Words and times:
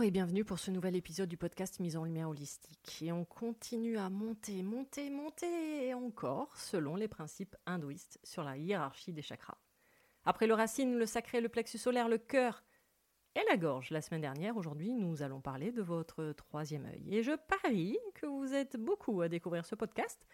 Bonjour 0.00 0.08
et 0.08 0.12
bienvenue 0.12 0.46
pour 0.46 0.58
ce 0.58 0.70
nouvel 0.70 0.96
épisode 0.96 1.28
du 1.28 1.36
podcast 1.36 1.78
Mise 1.78 1.98
en 1.98 2.04
Lumière 2.04 2.30
Holistique. 2.30 3.02
Et 3.02 3.12
on 3.12 3.26
continue 3.26 3.98
à 3.98 4.08
monter, 4.08 4.62
monter, 4.62 5.10
monter 5.10 5.88
et 5.88 5.92
encore 5.92 6.56
selon 6.56 6.96
les 6.96 7.06
principes 7.06 7.54
hindouistes 7.66 8.18
sur 8.24 8.42
la 8.42 8.56
hiérarchie 8.56 9.12
des 9.12 9.20
chakras. 9.20 9.58
Après 10.24 10.46
le 10.46 10.54
racine, 10.54 10.96
le 10.96 11.04
sacré, 11.04 11.42
le 11.42 11.50
plexus 11.50 11.76
solaire, 11.76 12.08
le 12.08 12.16
cœur 12.16 12.64
et 13.34 13.42
la 13.50 13.58
gorge 13.58 13.90
la 13.90 14.00
semaine 14.00 14.22
dernière, 14.22 14.56
aujourd'hui 14.56 14.94
nous 14.94 15.20
allons 15.20 15.42
parler 15.42 15.70
de 15.70 15.82
votre 15.82 16.32
troisième 16.32 16.86
œil. 16.86 17.14
Et 17.14 17.22
je 17.22 17.32
parie 17.32 17.98
que 18.14 18.24
vous 18.24 18.54
êtes 18.54 18.78
beaucoup 18.78 19.20
à 19.20 19.28
découvrir 19.28 19.66
ce 19.66 19.74
podcast 19.74 20.26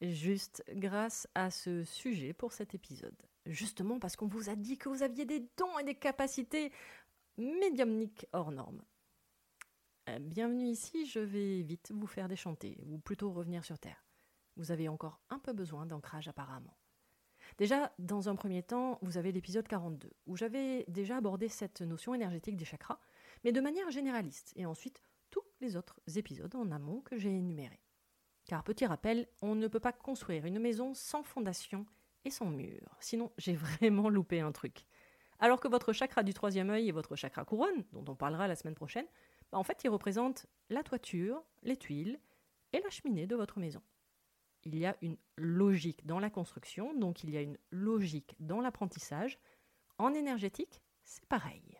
juste 0.00 0.62
grâce 0.68 1.26
à 1.34 1.50
ce 1.50 1.82
sujet 1.82 2.32
pour 2.32 2.52
cet 2.52 2.76
épisode. 2.76 3.20
Justement 3.44 3.98
parce 3.98 4.14
qu'on 4.14 4.28
vous 4.28 4.50
a 4.50 4.54
dit 4.54 4.78
que 4.78 4.88
vous 4.88 5.02
aviez 5.02 5.24
des 5.24 5.40
dons 5.56 5.80
et 5.80 5.84
des 5.84 5.96
capacités 5.96 6.70
médiumnique 7.36 8.26
hors 8.32 8.52
norme. 8.52 8.82
Euh, 10.10 10.18
bienvenue 10.18 10.66
ici, 10.66 11.06
je 11.06 11.20
vais 11.20 11.62
vite 11.62 11.92
vous 11.94 12.06
faire 12.06 12.28
déchanter, 12.28 12.78
ou 12.86 12.98
plutôt 12.98 13.30
revenir 13.30 13.64
sur 13.64 13.78
Terre. 13.78 14.04
Vous 14.56 14.72
avez 14.72 14.88
encore 14.88 15.20
un 15.30 15.38
peu 15.38 15.52
besoin 15.52 15.86
d'ancrage 15.86 16.26
apparemment. 16.26 16.76
Déjà, 17.58 17.92
dans 17.98 18.28
un 18.28 18.34
premier 18.34 18.62
temps, 18.62 18.98
vous 19.02 19.18
avez 19.18 19.30
l'épisode 19.30 19.68
42, 19.68 20.10
où 20.26 20.36
j'avais 20.36 20.84
déjà 20.88 21.18
abordé 21.18 21.48
cette 21.48 21.82
notion 21.82 22.14
énergétique 22.14 22.56
des 22.56 22.64
chakras, 22.64 22.98
mais 23.44 23.52
de 23.52 23.60
manière 23.60 23.90
généraliste, 23.90 24.52
et 24.56 24.66
ensuite 24.66 25.02
tous 25.30 25.44
les 25.60 25.76
autres 25.76 26.00
épisodes 26.16 26.54
en 26.56 26.70
amont 26.70 27.00
que 27.02 27.18
j'ai 27.18 27.30
énumérés. 27.30 27.82
Car 28.46 28.64
petit 28.64 28.86
rappel, 28.86 29.28
on 29.42 29.54
ne 29.54 29.68
peut 29.68 29.80
pas 29.80 29.92
construire 29.92 30.44
une 30.44 30.58
maison 30.58 30.94
sans 30.94 31.22
fondation 31.22 31.86
et 32.24 32.30
sans 32.30 32.46
mur, 32.46 32.96
sinon 33.00 33.30
j'ai 33.38 33.54
vraiment 33.54 34.08
loupé 34.08 34.40
un 34.40 34.52
truc. 34.52 34.86
Alors 35.38 35.60
que 35.60 35.68
votre 35.68 35.92
chakra 35.92 36.22
du 36.22 36.34
troisième 36.34 36.70
œil 36.70 36.88
et 36.88 36.92
votre 36.92 37.16
chakra 37.16 37.44
couronne, 37.44 37.84
dont 37.92 38.04
on 38.08 38.14
parlera 38.14 38.46
la 38.46 38.56
semaine 38.56 38.74
prochaine, 38.74 39.06
en 39.52 39.62
fait, 39.62 39.82
ils 39.84 39.90
représentent 39.90 40.46
la 40.68 40.82
toiture, 40.82 41.42
les 41.62 41.76
tuiles 41.76 42.20
et 42.72 42.80
la 42.80 42.90
cheminée 42.90 43.26
de 43.26 43.36
votre 43.36 43.58
maison. 43.58 43.82
Il 44.64 44.78
y 44.78 44.86
a 44.86 44.96
une 45.00 45.16
logique 45.36 46.06
dans 46.06 46.20
la 46.20 46.30
construction, 46.30 46.94
donc 46.94 47.24
il 47.24 47.30
y 47.30 47.36
a 47.36 47.42
une 47.42 47.58
logique 47.70 48.36
dans 48.38 48.60
l'apprentissage. 48.60 49.38
En 49.98 50.12
énergétique, 50.14 50.82
c'est 51.02 51.26
pareil. 51.26 51.78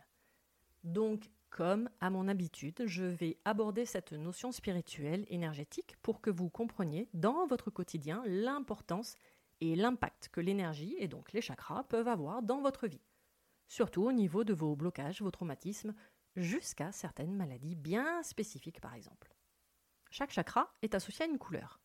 Donc, 0.82 1.30
comme 1.50 1.90
à 2.00 2.10
mon 2.10 2.26
habitude, 2.28 2.82
je 2.86 3.04
vais 3.04 3.38
aborder 3.44 3.84
cette 3.84 4.12
notion 4.12 4.50
spirituelle 4.50 5.26
énergétique 5.28 5.96
pour 6.00 6.20
que 6.20 6.30
vous 6.30 6.48
compreniez 6.48 7.08
dans 7.12 7.46
votre 7.46 7.70
quotidien 7.70 8.22
l'importance 8.26 9.16
et 9.60 9.76
l'impact 9.76 10.30
que 10.32 10.40
l'énergie 10.40 10.96
et 10.98 11.08
donc 11.08 11.32
les 11.32 11.42
chakras 11.42 11.84
peuvent 11.84 12.08
avoir 12.08 12.42
dans 12.42 12.62
votre 12.62 12.86
vie 12.86 13.02
surtout 13.70 14.02
au 14.02 14.12
niveau 14.12 14.44
de 14.44 14.52
vos 14.52 14.74
blocages, 14.74 15.22
vos 15.22 15.30
traumatismes, 15.30 15.94
jusqu'à 16.36 16.92
certaines 16.92 17.34
maladies 17.34 17.74
bien 17.74 18.22
spécifiques 18.22 18.80
par 18.80 18.94
exemple. 18.94 19.34
Chaque 20.10 20.32
chakra 20.32 20.72
est 20.82 20.94
associé 20.94 21.24
à 21.24 21.28
une 21.28 21.38
couleur. 21.38 21.80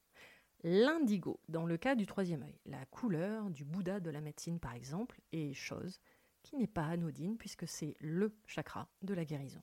L'indigo, 0.63 1.39
dans 1.47 1.65
le 1.65 1.77
cas 1.77 1.95
du 1.95 2.05
troisième 2.07 2.43
œil, 2.43 2.59
la 2.65 2.85
couleur 2.87 3.49
du 3.49 3.63
Bouddha 3.63 3.99
de 3.99 4.09
la 4.09 4.21
médecine 4.21 4.59
par 4.59 4.73
exemple, 4.73 5.21
est 5.31 5.53
chose 5.53 5.99
qui 6.41 6.55
n'est 6.55 6.67
pas 6.67 6.85
anodine 6.85 7.37
puisque 7.37 7.67
c'est 7.67 7.95
le 7.99 8.35
chakra 8.45 8.87
de 9.01 9.13
la 9.13 9.25
guérison. 9.25 9.61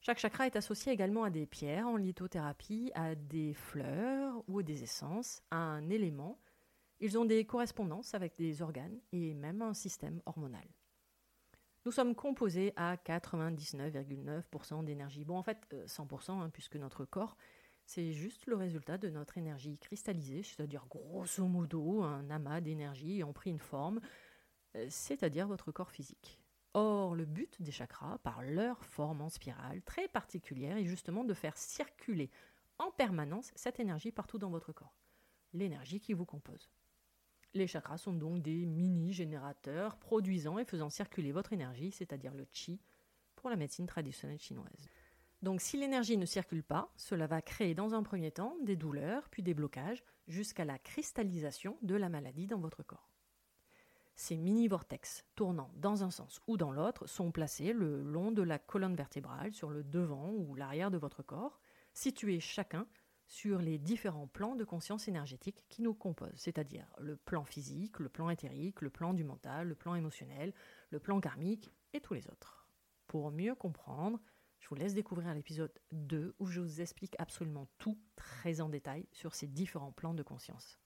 Chaque 0.00 0.18
chakra 0.18 0.46
est 0.46 0.56
associé 0.56 0.92
également 0.92 1.24
à 1.24 1.30
des 1.30 1.46
pierres 1.46 1.88
en 1.88 1.96
lithothérapie, 1.96 2.92
à 2.94 3.14
des 3.14 3.54
fleurs 3.54 4.42
ou 4.46 4.62
des 4.62 4.84
essences, 4.84 5.42
à 5.50 5.56
un 5.56 5.88
élément. 5.90 6.38
Ils 7.00 7.18
ont 7.18 7.24
des 7.24 7.44
correspondances 7.44 8.14
avec 8.14 8.36
des 8.36 8.62
organes 8.62 9.00
et 9.12 9.34
même 9.34 9.62
un 9.62 9.74
système 9.74 10.22
hormonal. 10.24 10.66
Nous 11.86 11.92
sommes 11.92 12.16
composés 12.16 12.72
à 12.74 12.96
99,9% 12.96 14.84
d'énergie. 14.84 15.24
Bon, 15.24 15.36
en 15.36 15.44
fait, 15.44 15.72
100%, 15.86 16.30
euh, 16.30 16.42
hein, 16.42 16.50
puisque 16.52 16.74
notre 16.74 17.04
corps, 17.04 17.36
c'est 17.84 18.10
juste 18.10 18.48
le 18.48 18.56
résultat 18.56 18.98
de 18.98 19.08
notre 19.08 19.38
énergie 19.38 19.78
cristallisée, 19.78 20.42
c'est-à-dire 20.42 20.84
grosso 20.90 21.46
modo 21.46 22.02
un 22.02 22.28
amas 22.28 22.60
d'énergie 22.60 23.18
ayant 23.18 23.32
pris 23.32 23.50
une 23.50 23.60
forme, 23.60 24.00
euh, 24.74 24.84
c'est-à-dire 24.90 25.46
votre 25.46 25.70
corps 25.70 25.92
physique. 25.92 26.40
Or, 26.74 27.14
le 27.14 27.24
but 27.24 27.62
des 27.62 27.70
chakras, 27.70 28.18
par 28.18 28.42
leur 28.42 28.84
forme 28.84 29.20
en 29.20 29.28
spirale 29.28 29.80
très 29.82 30.08
particulière, 30.08 30.78
est 30.78 30.86
justement 30.86 31.22
de 31.22 31.34
faire 31.34 31.56
circuler 31.56 32.32
en 32.78 32.90
permanence 32.90 33.52
cette 33.54 33.78
énergie 33.78 34.10
partout 34.10 34.38
dans 34.38 34.50
votre 34.50 34.72
corps. 34.72 34.96
L'énergie 35.52 36.00
qui 36.00 36.14
vous 36.14 36.26
compose. 36.26 36.68
Les 37.56 37.66
chakras 37.66 37.96
sont 37.96 38.12
donc 38.12 38.42
des 38.42 38.66
mini-générateurs 38.66 39.96
produisant 39.96 40.58
et 40.58 40.66
faisant 40.66 40.90
circuler 40.90 41.32
votre 41.32 41.54
énergie, 41.54 41.90
c'est-à-dire 41.90 42.34
le 42.34 42.46
chi, 42.52 42.78
pour 43.34 43.48
la 43.48 43.56
médecine 43.56 43.86
traditionnelle 43.86 44.38
chinoise. 44.38 44.90
Donc 45.40 45.62
si 45.62 45.78
l'énergie 45.78 46.18
ne 46.18 46.26
circule 46.26 46.62
pas, 46.62 46.92
cela 46.96 47.26
va 47.26 47.40
créer 47.40 47.74
dans 47.74 47.94
un 47.94 48.02
premier 48.02 48.30
temps 48.30 48.58
des 48.62 48.76
douleurs, 48.76 49.30
puis 49.30 49.42
des 49.42 49.54
blocages, 49.54 50.04
jusqu'à 50.28 50.66
la 50.66 50.78
cristallisation 50.78 51.78
de 51.80 51.94
la 51.94 52.10
maladie 52.10 52.46
dans 52.46 52.60
votre 52.60 52.82
corps. 52.82 53.08
Ces 54.16 54.36
mini-vortex 54.36 55.24
tournant 55.34 55.70
dans 55.76 56.04
un 56.04 56.10
sens 56.10 56.42
ou 56.46 56.58
dans 56.58 56.72
l'autre 56.72 57.06
sont 57.06 57.32
placés 57.32 57.72
le 57.72 58.02
long 58.02 58.32
de 58.32 58.42
la 58.42 58.58
colonne 58.58 58.96
vertébrale, 58.96 59.54
sur 59.54 59.70
le 59.70 59.82
devant 59.82 60.30
ou 60.30 60.54
l'arrière 60.56 60.90
de 60.90 60.98
votre 60.98 61.22
corps, 61.22 61.58
situés 61.94 62.40
chacun 62.40 62.86
sur 63.26 63.60
les 63.60 63.78
différents 63.78 64.28
plans 64.28 64.54
de 64.54 64.64
conscience 64.64 65.08
énergétique 65.08 65.64
qui 65.68 65.82
nous 65.82 65.94
composent, 65.94 66.30
c'est-à-dire 66.36 66.86
le 66.98 67.16
plan 67.16 67.44
physique, 67.44 67.98
le 67.98 68.08
plan 68.08 68.30
éthérique, 68.30 68.80
le 68.80 68.90
plan 68.90 69.14
du 69.14 69.24
mental, 69.24 69.68
le 69.68 69.74
plan 69.74 69.94
émotionnel, 69.94 70.54
le 70.90 71.00
plan 71.00 71.20
karmique 71.20 71.72
et 71.92 72.00
tous 72.00 72.14
les 72.14 72.28
autres. 72.28 72.68
Pour 73.06 73.30
mieux 73.30 73.54
comprendre, 73.54 74.20
je 74.60 74.68
vous 74.68 74.74
laisse 74.74 74.94
découvrir 74.94 75.32
l'épisode 75.34 75.72
2 75.92 76.34
où 76.38 76.46
je 76.46 76.60
vous 76.60 76.80
explique 76.80 77.14
absolument 77.18 77.68
tout 77.78 77.98
très 78.16 78.60
en 78.60 78.68
détail 78.68 79.06
sur 79.12 79.34
ces 79.34 79.46
différents 79.46 79.92
plans 79.92 80.14
de 80.14 80.22
conscience. 80.22 80.78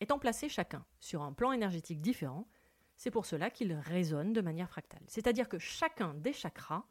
Étant 0.00 0.18
placés 0.18 0.48
chacun 0.48 0.84
sur 0.98 1.22
un 1.22 1.32
plan 1.32 1.52
énergétique 1.52 2.00
différent, 2.00 2.48
c'est 2.96 3.10
pour 3.10 3.26
cela 3.26 3.50
qu'ils 3.50 3.72
résonnent 3.72 4.32
de 4.32 4.40
manière 4.40 4.68
fractale. 4.68 5.04
C'est-à-dire 5.08 5.48
que 5.48 5.58
chacun 5.58 6.14
des 6.14 6.32
chakras 6.32 6.84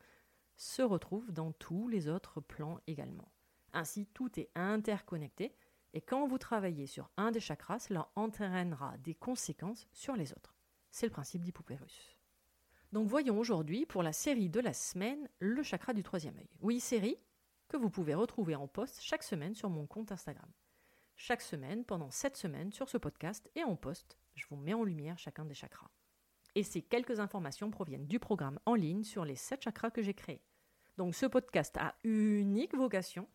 se 0.58 0.82
retrouve 0.82 1.32
dans 1.32 1.52
tous 1.52 1.88
les 1.88 2.08
autres 2.08 2.42
plans 2.42 2.80
également. 2.88 3.32
Ainsi, 3.74 4.08
tout 4.08 4.40
est 4.40 4.50
interconnecté 4.56 5.56
et 5.94 6.02
quand 6.02 6.28
vous 6.28 6.38
travaillez 6.38 6.86
sur 6.86 7.10
un 7.18 7.32
des 7.32 7.40
chakras, 7.40 7.80
cela 7.80 8.12
entraînera 8.16 8.98
des 9.00 9.16
conséquences 9.16 9.88
sur 9.92 10.16
les 10.16 10.32
autres. 10.34 10.56
C'est 10.92 11.08
le 11.08 11.12
principe 11.12 11.42
d'Hippopérus. 11.42 12.18
Donc 12.92 13.08
voyons 13.08 13.38
aujourd'hui, 13.38 13.86
pour 13.86 14.04
la 14.04 14.14
série 14.14 14.50
de 14.50 14.60
la 14.60 14.74
semaine, 14.74 15.30
le 15.40 15.62
chakra 15.64 15.94
du 15.94 16.04
troisième 16.04 16.38
œil. 16.38 16.50
Oui, 16.62 16.80
série 16.80 17.18
que 17.68 17.78
vous 17.78 17.90
pouvez 17.90 18.16
retrouver 18.16 18.56
en 18.56 18.68
post 18.68 19.00
chaque 19.02 19.24
semaine 19.24 19.54
sur 19.54 19.70
mon 19.70 19.86
compte 19.86 20.12
Instagram. 20.12 20.50
Chaque 21.16 21.42
semaine, 21.42 21.86
pendant 21.86 22.10
sept 22.10 22.38
semaines, 22.38 22.72
sur 22.72 22.90
ce 22.90 22.98
podcast 22.98 23.50
et 23.56 23.64
en 23.64 23.76
post, 23.76 24.18
je 24.36 24.46
vous 24.50 24.56
mets 24.56 24.74
en 24.74 24.84
lumière 24.84 25.20
chacun 25.20 25.46
des 25.46 25.54
chakras. 25.54 25.92
Et 26.56 26.64
ces 26.64 26.82
quelques 26.82 27.20
informations 27.20 27.70
proviennent 27.70 28.08
du 28.08 28.20
programme 28.20 28.60
en 28.66 28.74
ligne 28.74 29.04
sur 29.04 29.26
les 29.26 29.36
sept 29.36 29.62
chakras 29.62 29.92
que 29.92 30.02
j'ai 30.02 30.14
créés. 30.14 30.42
Donc 30.98 31.14
ce 31.14 31.26
podcast 31.26 31.78
a 31.78 31.96
unique 32.04 32.76
vocation 32.76 33.28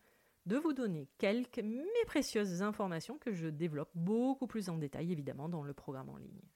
de 0.45 0.57
vous 0.57 0.73
donner 0.73 1.09
quelques 1.17 1.59
mais 1.59 2.05
précieuses 2.05 2.61
informations 2.61 3.17
que 3.17 3.31
je 3.31 3.47
développe 3.47 3.91
beaucoup 3.95 4.47
plus 4.47 4.69
en 4.69 4.77
détail 4.77 5.11
évidemment 5.11 5.49
dans 5.49 5.63
le 5.63 5.73
programme 5.73 6.09
en 6.09 6.17
ligne. 6.17 6.49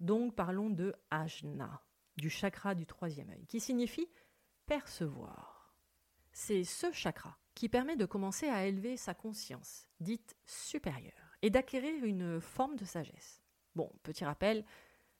Donc 0.00 0.34
parlons 0.34 0.70
de 0.70 0.94
Ajna, 1.10 1.82
du 2.16 2.30
chakra 2.30 2.74
du 2.74 2.86
troisième 2.86 3.30
œil, 3.30 3.46
qui 3.46 3.60
signifie 3.60 4.08
percevoir. 4.66 5.76
C'est 6.32 6.64
ce 6.64 6.90
chakra 6.92 7.38
qui 7.54 7.68
permet 7.68 7.96
de 7.96 8.06
commencer 8.06 8.48
à 8.48 8.66
élever 8.66 8.96
sa 8.96 9.14
conscience, 9.14 9.86
dite 10.00 10.36
supérieure, 10.46 11.36
et 11.42 11.50
d'acquérir 11.50 12.04
une 12.04 12.40
forme 12.40 12.76
de 12.76 12.84
sagesse. 12.84 13.42
Bon, 13.74 13.92
petit 14.02 14.24
rappel, 14.24 14.64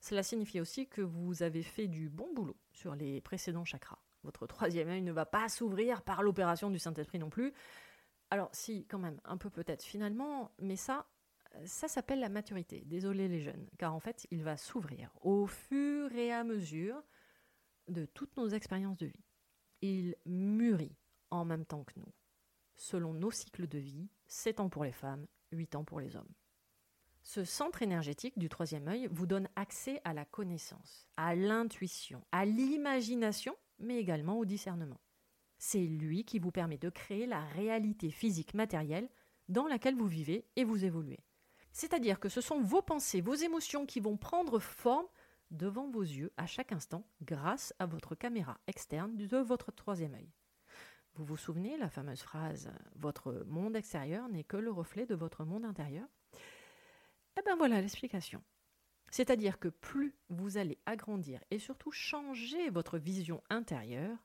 cela 0.01 0.23
signifie 0.23 0.61
aussi 0.61 0.89
que 0.89 1.03
vous 1.03 1.43
avez 1.43 1.63
fait 1.63 1.89
du 1.89 2.09
bon 2.09 2.33
boulot 2.33 2.57
sur 2.73 2.95
les 2.95 3.21
précédents 3.21 3.65
chakras. 3.65 4.03
Votre 4.23 4.47
troisième 4.47 4.89
œil 4.89 5.03
ne 5.03 5.13
va 5.13 5.27
pas 5.27 5.49
s'ouvrir 5.49 6.03
par 6.03 6.23
l'opération 6.23 6.71
du 6.71 6.79
Saint-Esprit 6.79 7.19
non 7.19 7.31
plus. 7.31 7.53
Alors 8.31 8.49
si, 8.53 8.87
quand 8.87 8.99
même, 8.99 9.21
un 9.25 9.37
peu 9.37 9.51
peut-être 9.51 9.83
finalement, 9.83 10.53
mais 10.59 10.77
ça, 10.77 11.07
ça 11.65 11.89
s'appelle 11.89 12.21
la 12.21 12.29
maturité. 12.29 12.83
Désolé 12.87 13.29
les 13.29 13.41
jeunes, 13.41 13.69
car 13.79 13.95
en 13.95 14.01
fait, 14.01 14.27
il 14.31 14.43
va 14.43 14.57
s'ouvrir 14.57 15.13
au 15.21 15.47
fur 15.47 16.13
et 16.15 16.33
à 16.33 16.45
mesure 16.45 17.03
de 17.89 18.07
toutes 18.07 18.37
nos 18.37 18.49
expériences 18.49 18.99
de 18.99 19.07
vie. 19.07 19.25
Il 19.83 20.17
mûrit 20.25 20.97
en 21.31 21.45
même 21.45 21.67
temps 21.67 21.85
que 21.85 21.99
nous. 21.99 22.13
Selon 22.77 23.13
nos 23.13 23.31
cycles 23.31 23.69
de 23.69 23.79
vie, 23.79 24.09
7 24.27 24.61
ans 24.61 24.69
pour 24.69 24.85
les 24.85 24.93
femmes, 24.93 25.27
8 25.53 25.77
ans 25.77 25.85
pour 25.85 26.01
les 26.01 26.17
hommes. 26.17 26.33
Ce 27.23 27.45
centre 27.45 27.83
énergétique 27.83 28.39
du 28.39 28.49
troisième 28.49 28.89
œil 28.89 29.09
vous 29.11 29.27
donne 29.27 29.49
accès 29.55 30.01
à 30.05 30.13
la 30.13 30.25
connaissance, 30.25 31.09
à 31.17 31.35
l'intuition, 31.37 32.25
à 32.33 32.45
l'imagination 32.45 33.57
mais 33.83 33.99
également 33.99 34.39
au 34.39 34.45
discernement. 34.45 35.01
C'est 35.59 35.85
lui 35.85 36.25
qui 36.25 36.39
vous 36.39 36.51
permet 36.51 36.79
de 36.79 36.91
créer 36.91 37.27
la 37.27 37.45
réalité 37.45 38.11
physique 38.11 38.55
matérielle 38.55 39.09
dans 39.49 39.67
laquelle 39.67 39.95
vous 39.95 40.07
vivez 40.07 40.47
et 40.57 40.65
vous 40.65 40.85
évoluez. 40.85 41.21
C'est-à-dire 41.73 42.21
que 42.21 42.29
ce 42.29 42.41
sont 42.41 42.61
vos 42.61 42.83
pensées, 42.83 43.21
vos 43.21 43.35
émotions 43.35 43.87
qui 43.87 44.01
vont 44.01 44.17
prendre 44.17 44.59
forme 44.59 45.07
devant 45.51 45.89
vos 45.89 46.03
yeux 46.03 46.33
à 46.37 46.47
chaque 46.47 46.73
instant 46.73 47.07
grâce 47.23 47.75
à 47.79 47.87
votre 47.87 48.15
caméra 48.15 48.59
externe 48.67 49.17
de 49.17 49.37
votre 49.39 49.71
troisième 49.73 50.15
œil. 50.15 50.31
Vous 51.15 51.25
vous 51.25 51.37
souvenez 51.37 51.77
la 51.77 51.91
fameuse 51.91 52.23
phrase 52.23 52.71
Votre 52.97 53.45
monde 53.47 53.77
extérieur 53.77 54.29
n'est 54.29 54.45
que 54.45 54.57
le 54.57 54.71
reflet 54.71 55.05
de 55.07 55.15
votre 55.15 55.45
monde 55.45 55.65
intérieur 55.65 56.07
Eh 57.39 57.43
bien 57.45 57.57
voilà 57.57 57.81
l'explication. 57.81 58.43
C'est-à-dire 59.13 59.59
que 59.59 59.69
plus 59.69 60.17
vous 60.31 60.57
allez 60.57 60.79
agrandir 60.87 61.45
et 61.51 61.59
surtout 61.59 61.91
changer 61.91 62.71
votre 62.71 62.97
vision 62.97 63.43
intérieure, 63.51 64.17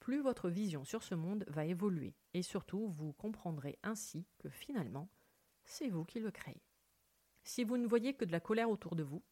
plus 0.00 0.22
votre 0.22 0.48
vision 0.48 0.84
sur 0.84 1.02
ce 1.02 1.14
monde 1.14 1.44
va 1.48 1.66
évoluer 1.66 2.14
et 2.32 2.40
surtout 2.40 2.88
vous 2.88 3.12
comprendrez 3.12 3.78
ainsi 3.82 4.26
que 4.38 4.48
finalement, 4.48 5.10
c'est 5.64 5.90
vous 5.90 6.06
qui 6.06 6.18
le 6.18 6.30
créez. 6.30 6.62
Si 7.44 7.62
vous 7.62 7.76
ne 7.76 7.86
voyez 7.86 8.14
que 8.14 8.24
de 8.24 8.32
la 8.32 8.40
colère 8.40 8.70
autour 8.70 8.96
de 8.96 9.02
vous, 9.02 9.22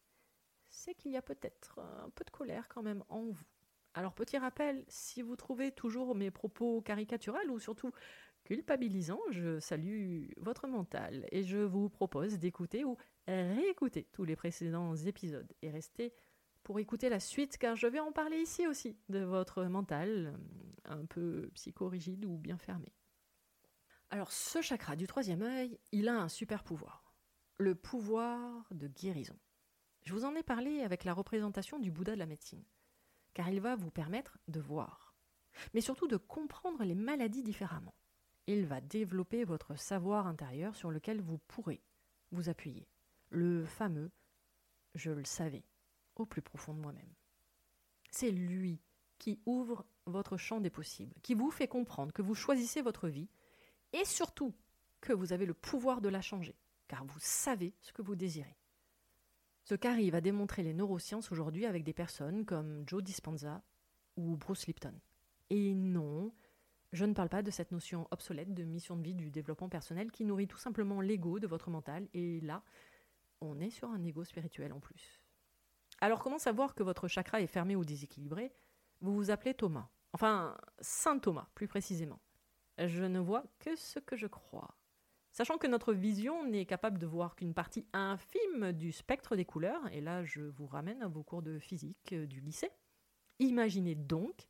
c'est 0.69 0.93
qu'il 0.93 1.11
y 1.11 1.17
a 1.17 1.23
peut-être 1.23 1.79
un 1.79 2.11
peu 2.11 2.23
de 2.23 2.29
colère 2.29 2.69
quand 2.69 2.83
même 2.83 3.03
en 3.09 3.23
vous. 3.23 3.45
Alors 3.95 4.13
petit 4.13 4.37
rappel, 4.37 4.85
si 4.87 5.23
vous 5.23 5.35
trouvez 5.35 5.71
toujours 5.71 6.13
mes 6.13 6.29
propos 6.29 6.79
caricaturels 6.83 7.49
ou 7.49 7.57
surtout 7.57 7.91
culpabilisants, 8.51 9.21
je 9.29 9.61
salue 9.61 10.25
votre 10.35 10.67
mental 10.67 11.25
et 11.31 11.41
je 11.41 11.59
vous 11.59 11.87
propose 11.87 12.37
d'écouter 12.37 12.83
ou 12.83 12.97
réécouter 13.25 14.09
tous 14.11 14.25
les 14.25 14.35
précédents 14.35 14.93
épisodes 14.93 15.49
et 15.61 15.71
rester 15.71 16.13
pour 16.61 16.77
écouter 16.77 17.07
la 17.07 17.21
suite 17.21 17.57
car 17.57 17.77
je 17.77 17.87
vais 17.87 18.01
en 18.01 18.11
parler 18.11 18.41
ici 18.41 18.67
aussi 18.67 18.97
de 19.07 19.19
votre 19.19 19.63
mental 19.63 20.37
un 20.83 21.05
peu 21.05 21.49
psychorigide 21.53 22.25
ou 22.25 22.37
bien 22.37 22.57
fermé. 22.57 22.91
Alors 24.09 24.33
ce 24.33 24.61
chakra 24.61 24.97
du 24.97 25.07
troisième 25.07 25.43
œil, 25.43 25.79
il 25.93 26.09
a 26.09 26.19
un 26.19 26.27
super 26.27 26.65
pouvoir, 26.65 27.15
le 27.57 27.73
pouvoir 27.73 28.67
de 28.71 28.89
guérison. 28.89 29.39
Je 30.03 30.11
vous 30.11 30.25
en 30.25 30.35
ai 30.35 30.43
parlé 30.43 30.81
avec 30.81 31.05
la 31.05 31.13
représentation 31.13 31.79
du 31.79 31.89
Bouddha 31.89 32.15
de 32.15 32.19
la 32.19 32.25
médecine, 32.25 32.65
car 33.33 33.47
il 33.47 33.61
va 33.61 33.77
vous 33.77 33.91
permettre 33.91 34.39
de 34.49 34.59
voir, 34.59 35.15
mais 35.73 35.79
surtout 35.79 36.09
de 36.09 36.17
comprendre 36.17 36.83
les 36.83 36.95
maladies 36.95 37.43
différemment. 37.43 37.95
Il 38.47 38.65
va 38.65 38.81
développer 38.81 39.43
votre 39.43 39.75
savoir 39.75 40.27
intérieur 40.27 40.75
sur 40.75 40.91
lequel 40.91 41.21
vous 41.21 41.37
pourrez 41.47 41.81
vous 42.31 42.49
appuyer 42.49 42.87
le 43.29 43.65
fameux 43.65 44.11
je 44.95 45.11
le 45.11 45.23
savais 45.25 45.63
au 46.15 46.25
plus 46.25 46.41
profond 46.41 46.73
de 46.73 46.79
moi-même. 46.79 47.13
C'est 48.09 48.31
lui 48.31 48.81
qui 49.17 49.39
ouvre 49.45 49.85
votre 50.05 50.35
champ 50.37 50.59
des 50.59 50.69
possibles, 50.69 51.15
qui 51.21 51.33
vous 51.33 51.51
fait 51.51 51.67
comprendre 51.67 52.11
que 52.11 52.21
vous 52.21 52.35
choisissez 52.35 52.81
votre 52.81 53.07
vie 53.07 53.29
et 53.93 54.03
surtout 54.03 54.53
que 54.99 55.13
vous 55.13 55.33
avez 55.33 55.45
le 55.45 55.53
pouvoir 55.53 56.01
de 56.01 56.09
la 56.09 56.21
changer, 56.21 56.55
car 56.87 57.05
vous 57.05 57.19
savez 57.19 57.73
ce 57.81 57.93
que 57.93 58.01
vous 58.01 58.15
désirez. 58.15 58.57
Ce 59.63 59.75
qu'arrive 59.75 60.15
à 60.15 60.21
démontrer 60.21 60.63
les 60.63 60.73
neurosciences 60.73 61.31
aujourd'hui 61.31 61.65
avec 61.65 61.83
des 61.83 61.93
personnes 61.93 62.45
comme 62.45 62.83
Joe 62.87 63.03
Dispenza 63.03 63.63
ou 64.17 64.35
Bruce 64.35 64.67
Lipton. 64.67 64.99
Et 65.49 65.73
non, 65.73 66.33
je 66.93 67.05
ne 67.05 67.13
parle 67.13 67.29
pas 67.29 67.41
de 67.41 67.51
cette 67.51 67.71
notion 67.71 68.07
obsolète 68.11 68.53
de 68.53 68.63
mission 68.63 68.95
de 68.95 69.03
vie 69.03 69.13
du 69.13 69.31
développement 69.31 69.69
personnel 69.69 70.11
qui 70.11 70.25
nourrit 70.25 70.47
tout 70.47 70.57
simplement 70.57 71.01
l'ego 71.01 71.39
de 71.39 71.47
votre 71.47 71.69
mental, 71.69 72.07
et 72.13 72.41
là, 72.41 72.63
on 73.39 73.59
est 73.59 73.69
sur 73.69 73.89
un 73.89 74.03
ego 74.03 74.23
spirituel 74.23 74.73
en 74.73 74.79
plus. 74.79 75.21
Alors 76.01 76.19
comment 76.19 76.39
savoir 76.39 76.75
que 76.75 76.83
votre 76.83 77.07
chakra 77.07 77.41
est 77.41 77.47
fermé 77.47 77.75
ou 77.75 77.85
déséquilibré? 77.85 78.51
Vous 79.01 79.13
vous 79.13 79.31
appelez 79.31 79.53
Thomas. 79.53 79.89
Enfin, 80.13 80.57
Saint 80.79 81.19
Thomas, 81.19 81.47
plus 81.55 81.67
précisément. 81.67 82.19
Je 82.77 83.03
ne 83.03 83.19
vois 83.19 83.43
que 83.59 83.75
ce 83.75 83.99
que 83.99 84.15
je 84.15 84.27
crois. 84.27 84.75
Sachant 85.31 85.57
que 85.57 85.67
notre 85.67 85.93
vision 85.93 86.45
n'est 86.45 86.65
capable 86.65 86.97
de 86.97 87.05
voir 87.05 87.35
qu'une 87.35 87.53
partie 87.53 87.87
infime 87.93 88.73
du 88.73 88.91
spectre 88.91 89.37
des 89.37 89.45
couleurs, 89.45 89.87
et 89.93 90.01
là 90.01 90.25
je 90.25 90.41
vous 90.41 90.65
ramène 90.65 91.01
à 91.01 91.07
vos 91.07 91.23
cours 91.23 91.41
de 91.41 91.57
physique 91.57 92.13
du 92.13 92.41
lycée, 92.41 92.69
imaginez 93.39 93.95
donc 93.95 94.49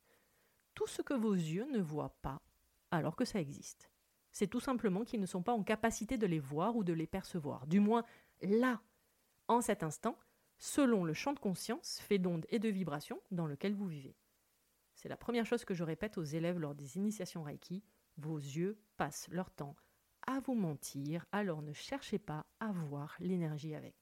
tout 0.74 0.86
ce 0.86 1.02
que 1.02 1.14
vos 1.14 1.34
yeux 1.34 1.66
ne 1.70 1.80
voient 1.80 2.16
pas 2.22 2.42
alors 2.90 3.16
que 3.16 3.24
ça 3.24 3.40
existe. 3.40 3.90
C'est 4.32 4.46
tout 4.46 4.60
simplement 4.60 5.04
qu'ils 5.04 5.20
ne 5.20 5.26
sont 5.26 5.42
pas 5.42 5.52
en 5.52 5.62
capacité 5.62 6.16
de 6.16 6.26
les 6.26 6.38
voir 6.38 6.76
ou 6.76 6.84
de 6.84 6.92
les 6.92 7.06
percevoir, 7.06 7.66
du 7.66 7.80
moins 7.80 8.04
là, 8.40 8.80
en 9.48 9.60
cet 9.60 9.82
instant, 9.82 10.16
selon 10.58 11.04
le 11.04 11.12
champ 11.12 11.32
de 11.32 11.38
conscience, 11.38 12.00
fait 12.00 12.18
d'ondes 12.18 12.46
et 12.48 12.58
de 12.58 12.68
vibrations 12.68 13.20
dans 13.30 13.46
lequel 13.46 13.74
vous 13.74 13.86
vivez. 13.86 14.16
C'est 14.94 15.08
la 15.08 15.16
première 15.16 15.46
chose 15.46 15.64
que 15.64 15.74
je 15.74 15.84
répète 15.84 16.16
aux 16.16 16.24
élèves 16.24 16.58
lors 16.58 16.74
des 16.74 16.96
initiations 16.96 17.42
Reiki. 17.42 17.82
Vos 18.18 18.38
yeux 18.38 18.78
passent 18.96 19.28
leur 19.30 19.50
temps 19.50 19.74
à 20.26 20.38
vous 20.40 20.54
mentir, 20.54 21.26
alors 21.32 21.62
ne 21.62 21.72
cherchez 21.72 22.18
pas 22.18 22.46
à 22.60 22.70
voir 22.70 23.16
l'énergie 23.18 23.74
avec. 23.74 23.96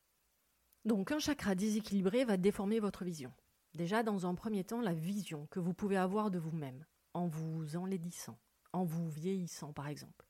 Donc 0.84 1.12
un 1.12 1.18
chakra 1.18 1.54
déséquilibré 1.54 2.24
va 2.24 2.36
déformer 2.36 2.80
votre 2.80 3.04
vision. 3.04 3.32
Déjà 3.74 4.02
dans 4.02 4.26
un 4.26 4.34
premier 4.34 4.64
temps, 4.64 4.80
la 4.80 4.94
vision 4.94 5.46
que 5.50 5.60
vous 5.60 5.74
pouvez 5.74 5.96
avoir 5.96 6.30
de 6.30 6.38
vous-même, 6.38 6.84
en 7.14 7.26
vous 7.26 7.76
enlaidissant, 7.76 8.38
en 8.72 8.84
vous 8.84 9.08
vieillissant 9.08 9.72
par 9.72 9.88
exemple. 9.88 10.26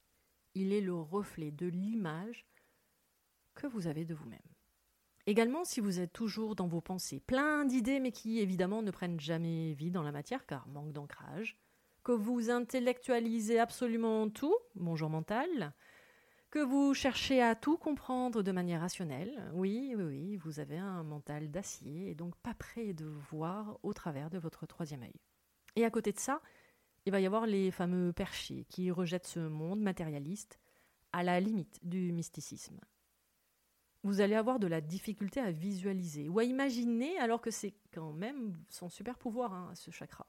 Il 0.55 0.73
est 0.73 0.81
le 0.81 0.95
reflet 0.95 1.51
de 1.51 1.67
l'image 1.67 2.47
que 3.55 3.67
vous 3.67 3.87
avez 3.87 4.05
de 4.05 4.15
vous-même. 4.15 4.39
Également, 5.27 5.65
si 5.65 5.81
vous 5.81 6.01
êtes 6.01 6.13
toujours 6.13 6.57
dans 6.57 6.67
vos 6.67 6.81
pensées, 6.81 7.21
plein 7.21 7.65
d'idées, 7.65 8.01
mais 8.01 8.13
qui 8.13 8.41
évidemment 8.41 8.83
ne 8.83 8.91
prennent 8.91 9.21
jamais 9.21 9.75
vie 9.75 9.91
dans 9.91 10.03
la 10.03 10.13
matière 10.13 10.47
car 10.47 10.67
manque 10.69 10.93
d'ancrage, 10.93 11.59
que 12.03 12.13
vous 12.13 12.51
intellectualisez 12.51 13.59
absolument 13.59 14.31
tout, 14.31 14.57
bonjour 14.75 15.11
mental, 15.11 15.75
que 16.51 16.59
vous 16.59 16.95
cherchez 16.95 17.41
à 17.41 17.55
tout 17.55 17.77
comprendre 17.77 18.43
de 18.43 18.51
manière 18.53 18.81
rationnelle, 18.81 19.51
oui, 19.55 19.95
oui, 19.97 20.03
oui, 20.03 20.37
vous 20.37 20.59
avez 20.59 20.79
un 20.79 21.05
mental 21.05 21.51
d'acier 21.51 22.11
et 22.11 22.15
donc 22.15 22.35
pas 22.37 22.55
prêt 22.55 22.93
de 22.93 23.05
voir 23.05 23.79
au 23.85 23.93
travers 23.93 24.31
de 24.31 24.39
votre 24.39 24.67
troisième 24.67 25.03
œil. 25.03 25.21
Et 25.77 25.85
à 25.85 25.91
côté 25.91 26.11
de 26.11 26.19
ça, 26.19 26.43
il 27.07 27.13
va 27.13 27.21
y 27.21 27.27
avoir 27.27 27.47
les 27.47 27.71
fameux 27.71 28.13
perchés 28.13 28.65
qui 28.69 28.91
rejettent 28.91 29.27
ce 29.27 29.39
monde 29.39 29.81
matérialiste 29.81 30.59
à 31.13 31.23
la 31.23 31.39
limite 31.39 31.79
du 31.83 32.13
mysticisme. 32.13 32.81
Vous 34.03 34.21
allez 34.21 34.35
avoir 34.35 34.59
de 34.59 34.67
la 34.67 34.81
difficulté 34.81 35.41
à 35.41 35.53
visualiser 35.53 36.29
ou 36.29 36.41
à 36.41 36.45
imaginer 36.45 37.17
alors 37.19 37.41
que 37.41 37.51
c'est 37.53 37.75
quand 37.93 38.13
même 38.13 38.59
son 38.69 38.89
super 38.89 39.19
pouvoir, 39.19 39.53
hein, 39.53 39.71
ce 39.75 39.93
chakra. 39.93 40.27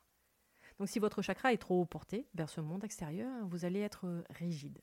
Donc 0.77 0.87
si 0.87 0.99
votre 0.99 1.21
chakra 1.21 1.51
est 1.51 1.57
trop 1.57 1.83
porté 1.85 2.27
vers 2.35 2.49
ce 2.49 2.61
monde 2.61 2.83
extérieur, 2.83 3.47
vous 3.47 3.65
allez 3.65 3.79
être 3.79 4.23
rigide 4.29 4.81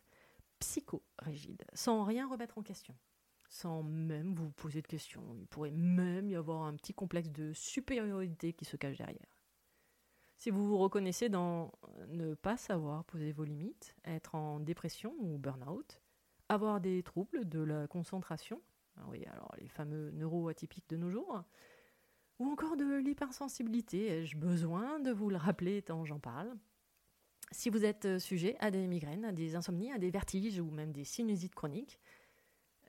psycho-rigide, 0.59 1.65
sans 1.73 2.05
rien 2.05 2.29
remettre 2.29 2.59
en 2.59 2.63
question, 2.63 2.95
sans 3.49 3.83
même 3.83 4.35
vous 4.35 4.51
poser 4.51 4.83
de 4.83 4.87
questions. 4.87 5.23
Il 5.39 5.47
pourrait 5.47 5.71
même 5.71 6.29
y 6.29 6.37
avoir 6.37 6.63
un 6.63 6.75
petit 6.75 6.95
complexe 6.95 7.31
de 7.31 7.53
supériorité 7.53 8.53
qui 8.53 8.65
se 8.65 8.77
cache 8.77 8.99
derrière. 8.99 9.39
Si 10.37 10.51
vous 10.51 10.67
vous 10.67 10.79
reconnaissez 10.79 11.29
dans 11.29 11.73
ne 12.07 12.35
pas 12.35 12.57
savoir 12.57 13.05
poser 13.05 13.33
vos 13.33 13.45
limites, 13.45 13.97
être 14.05 14.37
en 14.37 14.61
dépression 14.61 15.15
ou 15.19 15.37
burn-out, 15.37 16.01
avoir 16.49 16.81
des 16.81 17.03
troubles 17.03 17.49
de 17.49 17.61
la 17.61 17.89
concentration, 17.89 18.63
ah 18.97 19.05
oui, 19.09 19.25
alors 19.27 19.53
les 19.59 19.69
fameux 19.69 20.11
neuroatypiques 20.13 20.89
de 20.89 20.97
nos 20.97 21.11
jours, 21.11 21.43
ou 22.39 22.47
encore 22.47 22.77
de 22.77 22.99
l'hypersensibilité, 22.99 24.07
ai-je 24.07 24.37
besoin 24.37 25.01
de 25.01 25.11
vous 25.11 25.29
le 25.29 25.37
rappeler 25.37 25.83
tant 25.83 26.05
j'en 26.05 26.21
parle? 26.21 26.55
Si 27.51 27.71
vous 27.71 27.85
êtes 27.85 28.05
euh, 28.05 28.19
sujet 28.19 28.57
à 28.61 28.71
des 28.71 28.87
migraines, 28.87 29.25
à 29.25 29.33
des 29.33 29.57
insomnies, 29.57 29.93
à 29.93 29.99
des 29.99 30.11
vertiges 30.11 30.59
ou 30.61 30.71
même 30.71 30.93
des 30.93 31.05
sinusites 31.05 31.55
chroniques, 31.55 31.99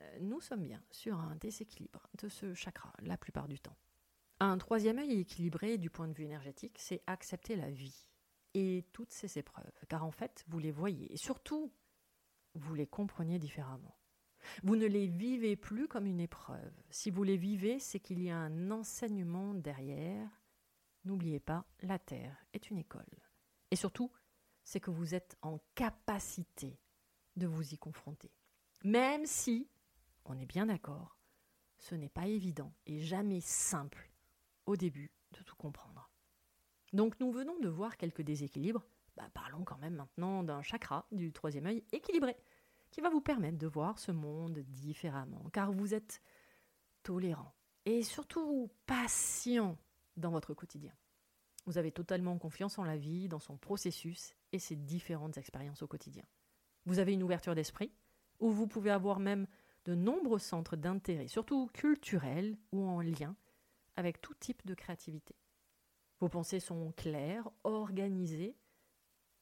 euh, 0.00 0.18
nous 0.20 0.40
sommes 0.40 0.62
bien 0.62 0.82
sur 0.90 1.18
un 1.18 1.36
déséquilibre 1.36 2.06
de 2.18 2.28
ce 2.28 2.54
chakra 2.54 2.92
la 3.02 3.16
plupart 3.16 3.48
du 3.48 3.58
temps. 3.58 3.76
Un 4.40 4.56
troisième 4.58 4.98
œil 4.98 5.20
équilibré 5.20 5.76
du 5.76 5.90
point 5.90 6.08
de 6.08 6.14
vue 6.14 6.24
énergétique, 6.24 6.76
c'est 6.78 7.02
accepter 7.06 7.56
la 7.56 7.70
vie 7.70 8.08
et 8.54 8.84
toutes 8.92 9.12
ses 9.12 9.38
épreuves, 9.38 9.70
car 9.88 10.04
en 10.04 10.10
fait, 10.10 10.44
vous 10.48 10.58
les 10.58 10.72
voyez 10.72 11.12
et 11.12 11.16
surtout, 11.16 11.72
vous 12.54 12.74
les 12.74 12.86
comprenez 12.86 13.38
différemment. 13.38 13.96
Vous 14.62 14.76
ne 14.76 14.86
les 14.86 15.06
vivez 15.06 15.56
plus 15.56 15.86
comme 15.86 16.06
une 16.06 16.20
épreuve. 16.20 16.72
Si 16.88 17.10
vous 17.10 17.22
les 17.22 17.36
vivez, 17.36 17.78
c'est 17.78 18.00
qu'il 18.00 18.22
y 18.22 18.30
a 18.30 18.38
un 18.38 18.70
enseignement 18.70 19.54
derrière. 19.54 20.28
N'oubliez 21.04 21.40
pas, 21.40 21.66
la 21.82 21.98
Terre 21.98 22.36
est 22.54 22.70
une 22.70 22.78
école. 22.78 23.04
Et 23.70 23.76
surtout, 23.76 24.10
c'est 24.70 24.78
que 24.78 24.92
vous 24.92 25.16
êtes 25.16 25.36
en 25.42 25.58
capacité 25.74 26.78
de 27.34 27.48
vous 27.48 27.74
y 27.74 27.76
confronter. 27.76 28.30
Même 28.84 29.26
si, 29.26 29.68
on 30.24 30.38
est 30.38 30.46
bien 30.46 30.66
d'accord, 30.66 31.18
ce 31.80 31.96
n'est 31.96 32.08
pas 32.08 32.28
évident 32.28 32.72
et 32.86 33.00
jamais 33.00 33.40
simple 33.40 34.12
au 34.66 34.76
début 34.76 35.10
de 35.32 35.42
tout 35.42 35.56
comprendre. 35.56 36.08
Donc 36.92 37.18
nous 37.18 37.32
venons 37.32 37.58
de 37.58 37.68
voir 37.68 37.96
quelques 37.96 38.22
déséquilibres. 38.22 38.86
Bah, 39.16 39.28
parlons 39.34 39.64
quand 39.64 39.78
même 39.78 39.96
maintenant 39.96 40.44
d'un 40.44 40.62
chakra 40.62 41.04
du 41.10 41.32
troisième 41.32 41.66
œil 41.66 41.82
équilibré, 41.90 42.36
qui 42.92 43.00
va 43.00 43.10
vous 43.10 43.20
permettre 43.20 43.58
de 43.58 43.66
voir 43.66 43.98
ce 43.98 44.12
monde 44.12 44.60
différemment, 44.60 45.50
car 45.52 45.72
vous 45.72 45.94
êtes 45.94 46.22
tolérant 47.02 47.56
et 47.86 48.04
surtout 48.04 48.70
patient 48.86 49.76
dans 50.16 50.30
votre 50.30 50.54
quotidien. 50.54 50.94
Vous 51.66 51.78
avez 51.78 51.92
totalement 51.92 52.38
confiance 52.38 52.78
en 52.78 52.84
la 52.84 52.96
vie, 52.96 53.28
dans 53.28 53.38
son 53.38 53.56
processus 53.56 54.34
et 54.52 54.58
ses 54.58 54.76
différentes 54.76 55.38
expériences 55.38 55.82
au 55.82 55.86
quotidien. 55.86 56.24
Vous 56.86 56.98
avez 56.98 57.12
une 57.12 57.22
ouverture 57.22 57.54
d'esprit, 57.54 57.92
où 58.38 58.50
vous 58.50 58.66
pouvez 58.66 58.90
avoir 58.90 59.20
même 59.20 59.46
de 59.84 59.94
nombreux 59.94 60.38
centres 60.38 60.76
d'intérêt, 60.76 61.28
surtout 61.28 61.68
culturels 61.72 62.58
ou 62.72 62.86
en 62.86 63.00
lien 63.00 63.36
avec 63.96 64.20
tout 64.20 64.34
type 64.34 64.64
de 64.66 64.74
créativité. 64.74 65.34
Vos 66.20 66.28
pensées 66.28 66.60
sont 66.60 66.92
claires, 66.92 67.48
organisées, 67.64 68.56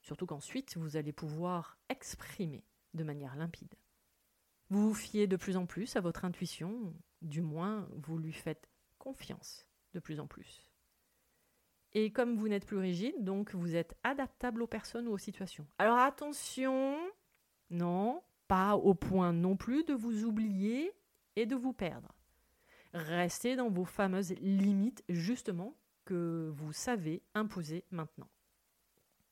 surtout 0.01 0.27
qu'ensuite 0.27 0.77
vous 0.77 0.97
allez 0.97 1.13
pouvoir 1.13 1.79
exprimer 1.89 2.65
de 2.95 3.05
manière 3.05 3.37
limpide. 3.37 3.75
Vous 4.71 4.89
vous 4.89 4.95
fiez 4.95 5.27
de 5.27 5.37
plus 5.37 5.57
en 5.57 5.67
plus 5.67 5.97
à 5.97 6.01
votre 6.01 6.25
intuition, 6.25 6.95
du 7.23 7.41
moins 7.41 7.89
vous 7.93 8.19
lui 8.19 8.33
faites 8.33 8.69
confiance 8.99 9.67
de 9.93 10.01
plus 10.01 10.21
en 10.21 10.27
plus. 10.27 10.68
Et 11.95 12.13
comme 12.13 12.37
vous 12.37 12.49
n'êtes 12.49 12.67
plus 12.67 12.79
rigide, 12.79 13.25
donc 13.25 13.55
vous 13.55 13.75
êtes 13.75 13.97
adaptable 14.03 14.63
aux 14.63 14.67
personnes 14.67 15.09
ou 15.09 15.13
aux 15.13 15.19
situations. 15.19 15.67
Alors 15.79 15.99
attention, 15.99 16.97
non, 17.71 18.23
pas 18.47 18.77
au 18.77 18.95
point 18.95 19.33
non 19.33 19.57
plus 19.57 19.85
de 19.85 19.95
vous 19.95 20.25
oublier 20.25 20.93
et 21.37 21.47
de 21.47 21.57
vous 21.57 21.73
perdre. 21.73 22.15
Restez 22.93 23.57
dans 23.57 23.69
vos 23.69 23.85
fameuses 23.85 24.33
limites, 24.41 25.05
justement, 25.09 25.77
que 26.05 26.51
vous 26.55 26.73
savez 26.73 27.23
imposer 27.35 27.85
maintenant. 27.91 28.29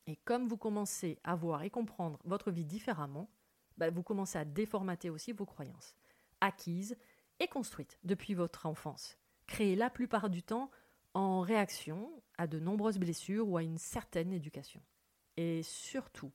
Et 0.06 0.16
comme 0.16 0.46
vous 0.46 0.58
commencez 0.58 1.18
à 1.24 1.34
voir 1.34 1.62
et 1.62 1.70
comprendre 1.70 2.18
votre 2.24 2.50
vie 2.50 2.64
différemment, 2.64 3.30
bah, 3.76 3.90
vous 3.90 4.02
commencez 4.02 4.38
à 4.38 4.44
déformater 4.44 5.10
aussi 5.10 5.32
vos 5.32 5.46
croyances, 5.46 5.94
acquises 6.40 6.96
et 7.40 7.48
construites 7.48 7.98
depuis 8.04 8.34
votre 8.34 8.66
enfance, 8.66 9.18
créées 9.46 9.76
la 9.76 9.90
plupart 9.90 10.30
du 10.30 10.42
temps 10.42 10.70
en 11.16 11.40
réaction 11.40 12.10
à 12.36 12.46
de 12.46 12.58
nombreuses 12.58 12.98
blessures 12.98 13.48
ou 13.48 13.56
à 13.56 13.62
une 13.62 13.78
certaine 13.78 14.34
éducation. 14.34 14.82
Et 15.38 15.62
surtout, 15.62 16.30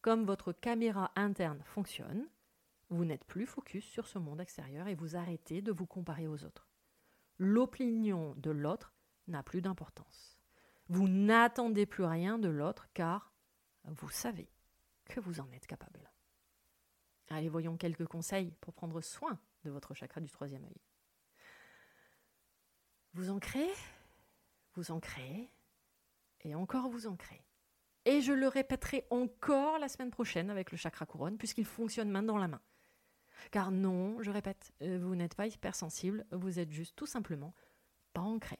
comme 0.00 0.24
votre 0.24 0.52
caméra 0.52 1.10
interne 1.16 1.60
fonctionne, 1.64 2.28
vous 2.88 3.04
n'êtes 3.04 3.24
plus 3.24 3.46
focus 3.46 3.84
sur 3.84 4.06
ce 4.06 4.20
monde 4.20 4.40
extérieur 4.40 4.86
et 4.86 4.94
vous 4.94 5.16
arrêtez 5.16 5.60
de 5.60 5.72
vous 5.72 5.86
comparer 5.86 6.28
aux 6.28 6.44
autres. 6.44 6.68
L'opinion 7.38 8.36
de 8.36 8.52
l'autre 8.52 8.94
n'a 9.26 9.42
plus 9.42 9.60
d'importance. 9.60 10.38
Vous 10.88 11.08
n'attendez 11.08 11.84
plus 11.84 12.04
rien 12.04 12.38
de 12.38 12.48
l'autre 12.48 12.86
car 12.94 13.32
vous 13.84 14.10
savez 14.10 14.48
que 15.04 15.18
vous 15.18 15.40
en 15.40 15.50
êtes 15.50 15.66
capable. 15.66 16.12
Allez, 17.28 17.48
voyons 17.48 17.76
quelques 17.76 18.06
conseils 18.06 18.52
pour 18.60 18.72
prendre 18.72 19.00
soin 19.00 19.36
de 19.64 19.70
votre 19.70 19.94
chakra 19.94 20.20
du 20.20 20.30
troisième 20.30 20.64
œil. 20.64 20.80
Vous 23.14 23.30
ancrez 23.30 23.68
vous 24.74 24.90
ancrez, 24.90 25.50
et 26.40 26.54
encore 26.54 26.88
vous 26.88 27.06
ancrez. 27.06 27.44
Et 28.04 28.20
je 28.20 28.32
le 28.32 28.48
répéterai 28.48 29.06
encore 29.10 29.78
la 29.78 29.88
semaine 29.88 30.10
prochaine 30.10 30.50
avec 30.50 30.72
le 30.72 30.76
chakra 30.76 31.06
couronne, 31.06 31.38
puisqu'il 31.38 31.64
fonctionne 31.64 32.10
main 32.10 32.22
dans 32.22 32.38
la 32.38 32.48
main. 32.48 32.62
Car 33.50 33.70
non, 33.70 34.20
je 34.22 34.30
répète, 34.30 34.72
euh, 34.82 34.98
vous 34.98 35.14
n'êtes 35.14 35.34
pas 35.34 35.46
hypersensible, 35.46 36.26
vous 36.32 36.58
êtes 36.58 36.70
juste 36.70 36.96
tout 36.96 37.06
simplement 37.06 37.54
pas 38.12 38.20
ancré. 38.20 38.58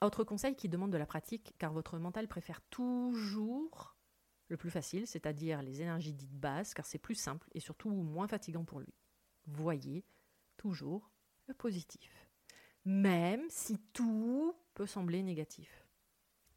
Autre 0.00 0.24
conseil 0.24 0.54
qui 0.54 0.68
demande 0.68 0.92
de 0.92 0.96
la 0.96 1.06
pratique, 1.06 1.54
car 1.58 1.72
votre 1.72 1.98
mental 1.98 2.28
préfère 2.28 2.60
toujours 2.70 3.96
le 4.48 4.56
plus 4.56 4.70
facile, 4.70 5.06
c'est-à-dire 5.06 5.60
les 5.62 5.82
énergies 5.82 6.14
dites 6.14 6.38
basses, 6.38 6.72
car 6.72 6.86
c'est 6.86 6.98
plus 6.98 7.16
simple 7.16 7.48
et 7.52 7.60
surtout 7.60 7.90
moins 7.90 8.28
fatigant 8.28 8.64
pour 8.64 8.80
lui. 8.80 8.94
Voyez 9.46 10.04
toujours 10.56 11.10
le 11.46 11.54
positif. 11.54 12.27
Même 12.88 13.44
si 13.50 13.78
tout 13.92 14.54
peut 14.72 14.86
sembler 14.86 15.22
négatif. 15.22 15.86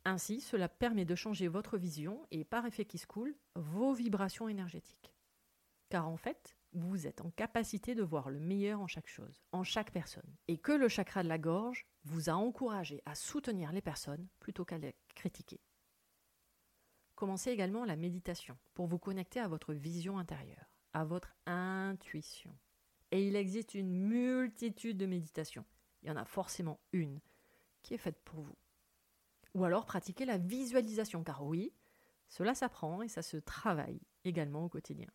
Ainsi, 0.06 0.40
cela 0.40 0.70
permet 0.70 1.04
de 1.04 1.14
changer 1.14 1.50
votre 1.50 1.78
vision 1.78 2.26
et, 2.32 2.46
par 2.46 2.66
effet 2.66 2.86
qui 2.86 3.00
se 3.00 3.06
coule, 3.06 3.36
vos 3.56 3.92
vibrations 3.92 4.48
énergétiques. 4.48 5.14
Car 5.90 6.08
en 6.08 6.16
fait, 6.16 6.56
vous 6.72 7.06
êtes 7.06 7.20
en 7.20 7.32
capacité 7.32 7.96
de 7.96 8.02
voir 8.02 8.30
le 8.30 8.40
meilleur 8.40 8.80
en 8.80 8.88
chaque 8.88 9.10
chose, 9.10 9.42
en 9.52 9.66
chaque 9.66 9.92
personne, 9.92 10.38
et 10.48 10.58
que 10.58 10.72
le 10.72 10.88
chakra 10.88 11.22
de 11.22 11.28
la 11.28 11.38
gorge 11.38 11.86
vous 12.06 12.30
a 12.30 12.34
encouragé 12.34 13.02
à 13.04 13.14
soutenir 13.14 13.74
les 13.74 13.82
personnes 13.82 14.30
plutôt 14.40 14.64
qu'à 14.64 14.78
les 14.78 14.96
critiquer. 15.16 15.60
Commencez 17.16 17.52
également 17.52 17.84
la 17.84 17.98
méditation 17.98 18.58
pour 18.74 18.88
vous 18.88 19.00
connecter 19.00 19.42
à 19.42 19.50
votre 19.50 19.74
vision 19.74 20.18
intérieure, 20.18 20.72
à 20.94 21.04
votre 21.04 21.36
intuition. 21.46 22.58
Et 23.12 23.28
il 23.28 23.36
existe 23.36 23.74
une 23.74 23.92
multitude 23.92 24.96
de 24.96 25.06
méditations. 25.06 25.66
Il 26.02 26.08
y 26.08 26.12
en 26.12 26.18
a 26.18 26.26
forcément 26.26 26.80
une 26.94 27.20
qui 27.82 27.94
est 27.94 28.00
faite 28.00 28.20
pour 28.24 28.42
vous. 28.42 28.58
Ou 29.54 29.66
alors 29.66 29.86
pratiquer 29.86 30.26
la 30.26 30.38
visualisation, 30.38 31.24
car 31.24 31.44
oui, 31.44 31.74
cela 32.30 32.56
s'apprend 32.56 33.02
et 33.02 33.08
ça 33.08 33.22
se 33.22 33.38
travaille 33.38 34.00
également 34.24 34.66
au 34.66 34.70
quotidien. 34.70 35.10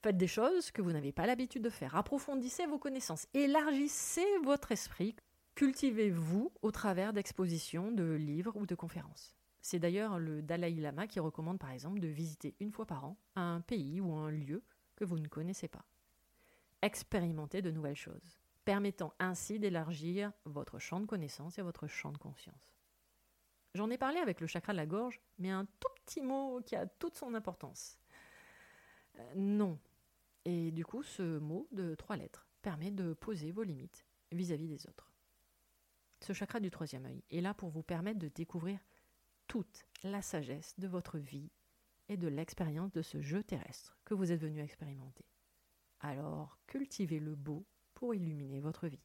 Faites 0.00 0.16
des 0.16 0.26
choses 0.26 0.70
que 0.70 0.80
vous 0.80 0.92
n'avez 0.92 1.12
pas 1.12 1.26
l'habitude 1.26 1.62
de 1.62 1.70
faire. 1.70 1.96
Approfondissez 1.96 2.66
vos 2.66 2.78
connaissances. 2.78 3.26
Élargissez 3.34 4.26
votre 4.44 4.72
esprit. 4.72 5.14
Cultivez-vous 5.54 6.52
au 6.62 6.70
travers 6.70 7.12
d'expositions, 7.12 7.92
de 7.92 8.12
livres 8.12 8.56
ou 8.56 8.64
de 8.64 8.74
conférences. 8.74 9.36
C'est 9.60 9.78
d'ailleurs 9.78 10.18
le 10.18 10.42
Dalai 10.42 10.70
Lama 10.70 11.06
qui 11.06 11.20
recommande 11.20 11.58
par 11.58 11.70
exemple 11.70 12.00
de 12.00 12.08
visiter 12.08 12.56
une 12.58 12.72
fois 12.72 12.86
par 12.86 13.04
an 13.04 13.16
un 13.36 13.60
pays 13.60 14.00
ou 14.00 14.12
un 14.14 14.30
lieu 14.30 14.64
que 14.96 15.04
vous 15.04 15.18
ne 15.18 15.28
connaissez 15.28 15.68
pas. 15.68 15.84
Expérimentez 16.80 17.62
de 17.62 17.70
nouvelles 17.70 17.94
choses 17.94 18.41
permettant 18.64 19.12
ainsi 19.18 19.58
d'élargir 19.58 20.32
votre 20.44 20.78
champ 20.78 21.00
de 21.00 21.06
connaissances 21.06 21.58
et 21.58 21.62
votre 21.62 21.86
champ 21.86 22.12
de 22.12 22.18
conscience. 22.18 22.72
J'en 23.74 23.90
ai 23.90 23.98
parlé 23.98 24.18
avec 24.18 24.40
le 24.40 24.46
chakra 24.46 24.72
de 24.72 24.76
la 24.76 24.86
gorge, 24.86 25.20
mais 25.38 25.50
un 25.50 25.64
tout 25.64 25.88
petit 26.04 26.20
mot 26.20 26.60
qui 26.64 26.76
a 26.76 26.86
toute 26.86 27.16
son 27.16 27.34
importance. 27.34 27.98
Euh, 29.18 29.34
non, 29.34 29.78
Et 30.44 30.70
du 30.72 30.84
coup, 30.84 31.02
ce 31.02 31.38
mot 31.38 31.68
de 31.72 31.94
trois 31.94 32.16
lettres 32.16 32.46
permet 32.62 32.90
de 32.90 33.14
poser 33.14 33.52
vos 33.52 33.62
limites 33.62 34.06
vis-à-vis 34.32 34.68
des 34.68 34.86
autres. 34.86 35.10
Ce 36.20 36.32
chakra 36.32 36.60
du 36.60 36.70
troisième 36.70 37.06
œil 37.06 37.24
est 37.30 37.40
là 37.40 37.54
pour 37.54 37.70
vous 37.70 37.82
permettre 37.82 38.18
de 38.18 38.28
découvrir 38.28 38.78
toute 39.48 39.84
la 40.02 40.22
sagesse 40.22 40.78
de 40.78 40.88
votre 40.88 41.18
vie 41.18 41.50
et 42.08 42.16
de 42.16 42.28
l'expérience 42.28 42.92
de 42.92 43.02
ce 43.02 43.20
jeu 43.20 43.42
terrestre 43.42 43.96
que 44.04 44.14
vous 44.14 44.32
êtes 44.32 44.40
venu 44.40 44.60
expérimenter. 44.60 45.24
Alors, 46.00 46.58
cultivez 46.66 47.20
le 47.20 47.34
beau 47.34 47.64
pour 48.02 48.16
illuminer 48.16 48.58
votre 48.58 48.88
vie. 48.88 49.04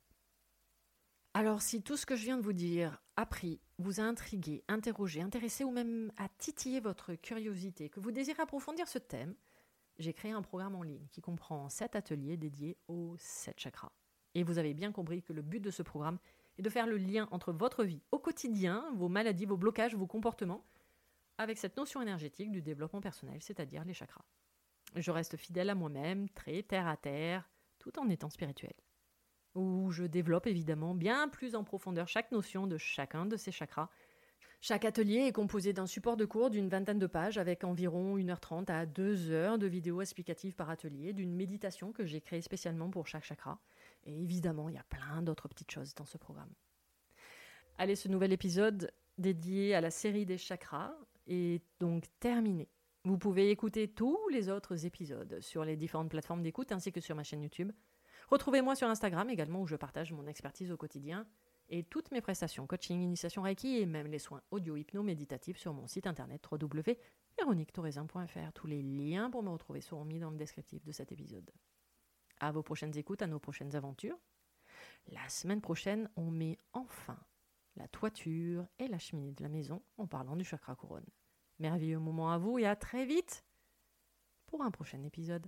Alors, 1.35 1.61
si 1.61 1.83
tout 1.83 1.97
ce 1.97 2.07
que 2.07 2.15
je 2.15 2.23
viens 2.23 2.37
de 2.37 2.41
vous 2.41 2.51
dire 2.51 2.99
a 3.15 3.27
pris, 3.27 3.61
vous 3.77 3.99
a 3.99 4.03
intrigué, 4.03 4.63
interrogé, 4.67 5.21
intéressé 5.21 5.63
ou 5.63 5.69
même 5.69 6.11
a 6.17 6.27
titillé 6.39 6.79
votre 6.79 7.13
curiosité, 7.13 7.89
que 7.89 7.99
vous 7.99 8.09
désirez 8.09 8.41
approfondir 8.41 8.87
ce 8.87 8.97
thème, 8.97 9.35
j'ai 9.99 10.13
créé 10.13 10.31
un 10.31 10.41
programme 10.41 10.73
en 10.73 10.81
ligne 10.81 11.05
qui 11.11 11.21
comprend 11.21 11.69
7 11.69 11.95
ateliers 11.95 12.37
dédiés 12.37 12.75
aux 12.87 13.13
7 13.19 13.59
chakras. 13.59 13.91
Et 14.33 14.41
vous 14.41 14.57
avez 14.57 14.73
bien 14.73 14.91
compris 14.91 15.21
que 15.21 15.31
le 15.31 15.43
but 15.43 15.59
de 15.59 15.69
ce 15.69 15.83
programme 15.83 16.17
est 16.57 16.63
de 16.63 16.69
faire 16.71 16.87
le 16.87 16.97
lien 16.97 17.27
entre 17.29 17.53
votre 17.53 17.83
vie 17.83 18.01
au 18.09 18.17
quotidien, 18.17 18.91
vos 18.95 19.09
maladies, 19.09 19.45
vos 19.45 19.57
blocages, 19.57 19.93
vos 19.93 20.07
comportements, 20.07 20.65
avec 21.37 21.59
cette 21.59 21.77
notion 21.77 22.01
énergétique 22.01 22.51
du 22.51 22.63
développement 22.63 23.01
personnel, 23.01 23.43
c'est-à-dire 23.43 23.85
les 23.85 23.93
chakras. 23.93 24.25
Je 24.95 25.11
reste 25.11 25.37
fidèle 25.37 25.69
à 25.69 25.75
moi-même, 25.75 26.29
très 26.29 26.63
terre 26.63 26.87
à 26.87 26.97
terre, 26.97 27.47
tout 27.77 27.99
en 27.99 28.09
étant 28.09 28.31
spirituel. 28.31 28.73
Où 29.57 29.89
je 29.89 30.03
développe 30.03 30.45
évidemment 30.45 30.93
bien 30.93 31.27
plus 31.27 31.55
en 31.55 31.63
profondeur 31.63 32.07
chaque 32.07 32.31
notion 32.31 32.67
de 32.67 32.77
chacun 32.77 33.25
de 33.25 33.37
ces 33.37 33.51
chakras. 33.51 33.89
Chaque 34.61 34.85
atelier 34.85 35.21
est 35.21 35.31
composé 35.31 35.73
d'un 35.73 35.87
support 35.87 36.15
de 36.15 36.25
cours 36.25 36.51
d'une 36.51 36.69
vingtaine 36.69 36.99
de 36.99 37.07
pages 37.07 37.39
avec 37.39 37.63
environ 37.63 38.19
1h30 38.19 38.69
à 38.69 38.85
2h 38.85 39.57
de 39.57 39.65
vidéos 39.65 39.99
explicatives 40.01 40.53
par 40.53 40.69
atelier, 40.69 41.11
d'une 41.11 41.35
méditation 41.35 41.91
que 41.91 42.05
j'ai 42.05 42.21
créée 42.21 42.41
spécialement 42.41 42.91
pour 42.91 43.07
chaque 43.07 43.23
chakra. 43.23 43.59
Et 44.05 44.21
évidemment, 44.21 44.69
il 44.69 44.75
y 44.75 44.79
a 44.79 44.85
plein 44.89 45.23
d'autres 45.23 45.47
petites 45.47 45.71
choses 45.71 45.95
dans 45.95 46.05
ce 46.05 46.19
programme. 46.19 46.53
Allez, 47.79 47.95
ce 47.95 48.09
nouvel 48.09 48.33
épisode 48.33 48.91
dédié 49.17 49.73
à 49.73 49.81
la 49.81 49.89
série 49.89 50.27
des 50.27 50.37
chakras 50.37 50.93
est 51.25 51.63
donc 51.79 52.05
terminé. 52.19 52.69
Vous 53.05 53.17
pouvez 53.17 53.49
écouter 53.49 53.87
tous 53.87 54.19
les 54.29 54.49
autres 54.49 54.85
épisodes 54.85 55.39
sur 55.41 55.65
les 55.65 55.77
différentes 55.77 56.09
plateformes 56.09 56.43
d'écoute 56.43 56.71
ainsi 56.71 56.91
que 56.91 57.01
sur 57.01 57.15
ma 57.15 57.23
chaîne 57.23 57.41
YouTube. 57.41 57.71
Retrouvez-moi 58.27 58.75
sur 58.75 58.89
Instagram 58.89 59.29
également 59.29 59.61
où 59.61 59.67
je 59.67 59.75
partage 59.75 60.11
mon 60.11 60.27
expertise 60.27 60.71
au 60.71 60.77
quotidien 60.77 61.25
et 61.69 61.83
toutes 61.83 62.11
mes 62.11 62.21
prestations, 62.21 62.67
coaching, 62.67 63.01
initiation 63.01 63.41
Reiki 63.41 63.77
et 63.77 63.85
même 63.85 64.07
les 64.07 64.19
soins 64.19 64.41
audio-hypno-méditatifs 64.51 65.57
sur 65.57 65.73
mon 65.73 65.87
site 65.87 66.07
internet 66.07 66.45
www.véroniquetoraisin.fr. 66.49 68.53
Tous 68.53 68.67
les 68.67 68.81
liens 68.81 69.29
pour 69.29 69.43
me 69.43 69.49
retrouver 69.49 69.81
seront 69.81 70.05
mis 70.05 70.19
dans 70.19 70.29
le 70.29 70.37
descriptif 70.37 70.85
de 70.85 70.91
cet 70.91 71.11
épisode. 71.11 71.51
À 72.39 72.51
vos 72.51 72.63
prochaines 72.63 72.97
écoutes, 72.97 73.21
à 73.21 73.27
nos 73.27 73.39
prochaines 73.39 73.75
aventures. 73.75 74.17
La 75.07 75.27
semaine 75.29 75.61
prochaine, 75.61 76.09
on 76.15 76.29
met 76.29 76.57
enfin 76.73 77.17
la 77.75 77.87
toiture 77.87 78.65
et 78.79 78.87
la 78.87 78.99
cheminée 78.99 79.33
de 79.33 79.43
la 79.43 79.49
maison 79.49 79.81
en 79.97 80.07
parlant 80.07 80.35
du 80.35 80.43
chakra 80.43 80.75
couronne. 80.75 81.05
Merveilleux 81.59 81.99
moment 81.99 82.31
à 82.31 82.37
vous 82.37 82.59
et 82.59 82.65
à 82.65 82.75
très 82.75 83.05
vite 83.05 83.45
pour 84.45 84.63
un 84.63 84.71
prochain 84.71 85.03
épisode. 85.03 85.47